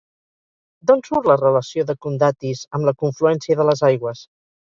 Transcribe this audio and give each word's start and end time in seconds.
D'on 0.91 1.03
surt 1.07 1.27
la 1.31 1.35
relació 1.41 1.85
de 1.91 1.95
Condatis 2.07 2.63
amb 2.79 2.89
la 2.89 2.93
confluència 3.05 3.59
de 3.61 3.67
les 3.71 3.87
aigües? 3.93 4.27